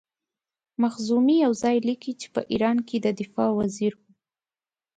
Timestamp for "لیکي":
1.87-2.11